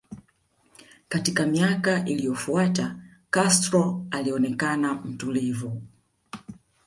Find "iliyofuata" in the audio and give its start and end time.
2.05-2.95